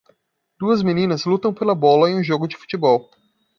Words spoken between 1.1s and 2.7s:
lutam pela bola em um jogo de